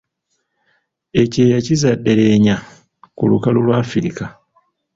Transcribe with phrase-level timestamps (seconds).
[1.21, 2.55] Ekyeya kizadde leenya
[3.17, 4.25] ku lukalu lwa "Africa".